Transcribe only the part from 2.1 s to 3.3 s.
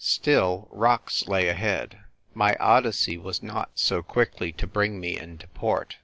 My Odyssey